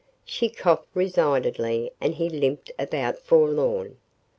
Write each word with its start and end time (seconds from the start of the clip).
She 0.25 0.49
coughed 0.49 0.87
resignedly 0.95 1.91
and 2.01 2.15
he 2.15 2.27
limped 2.27 2.71
about, 2.79 3.19
forlorn. 3.19 3.97